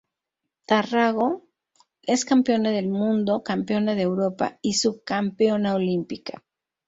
Tarragó 0.65 1.45
es 2.01 2.25
campeona 2.25 2.71
del 2.71 2.89
mundo, 2.89 3.43
campeona 3.43 3.93
de 3.93 4.01
Europa, 4.01 4.57
y 4.63 4.73
subcampeona 4.73 5.75
olímpica. 5.75 6.43